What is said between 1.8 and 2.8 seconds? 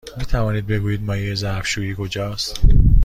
کجاست؟